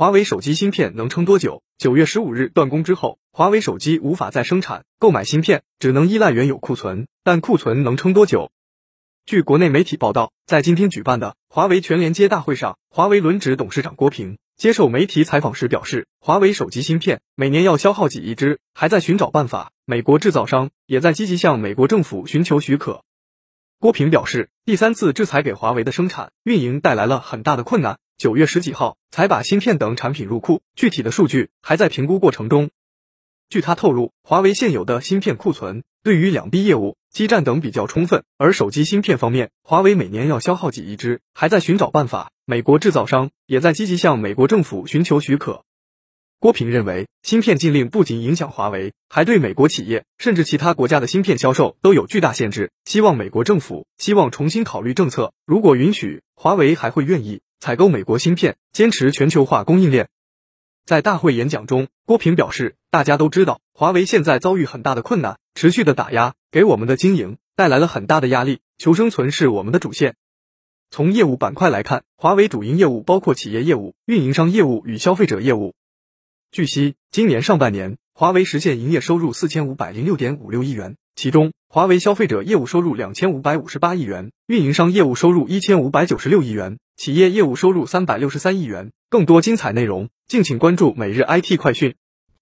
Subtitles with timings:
[0.00, 1.62] 华为手机芯片能撑多久？
[1.76, 8.50] 九月十五日断供之后，华为手机无法再生产，购买芯片只能依赖原有库存，但库存能撑多久？
[9.26, 19.70] 据国内媒体报道，在今天举办的华为全连接大会上，华为轮值董事长郭平接受媒体采访时表示，华为手机芯片每年要消耗几亿只，还在寻找办法。
[19.84, 23.04] 美国制造商也在积极向美国政府寻求许可。
[23.78, 32.68] 郭平表示，第三次制裁给华为的生产运营带来了很大的困难，九月十几号才把芯片等产品入库，具体的数据还在评估过程中。
[33.48, 42.30] 据他透露，华为现有的芯片库存对于两 B 业务、基站等比较充分，而手机芯片方面，华为每年要消耗几亿只，还在寻找办法。
[42.44, 45.64] 美国制造商也在积极向美国政府寻求许可。
[46.38, 52.70] 郭平认为，芯片禁令不仅影响华为，还对美国企业甚至其他国家的芯片销售都有巨大限制。
[52.84, 60.08] 希望美国政府希望重新考虑政策，如果允许，华为还会愿意采购美国芯片，坚持全球化供应链。
[60.86, 70.16] 在大会演讲中，郭平表示，大家都知道，华为现在遭遇很大的困难，持续的打压给我们的经营带来了很大的压力，求生存是我们的主线。
[70.90, 75.74] 从业务板块来看，华为主营业务包括企业业务、运营商业务与消费者业务。
[76.50, 88.90] 据悉，今年上半年，华为实现营业收入四千五百零六点五六亿元，其中华为消费者业务收入两千五百五十八亿元，运营商业务收入一千五百九十六亿元，企业业务收入三百六十三亿元。
[89.08, 91.94] 更多精彩内容，敬请关注每日 IT 快讯。